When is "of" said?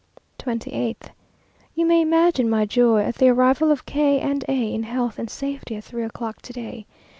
3.71-3.85